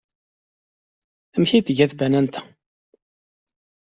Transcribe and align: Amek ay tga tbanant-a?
Amek 1.35 1.51
ay 1.51 1.63
tga 1.63 1.85
tbanant-a? 1.91 2.41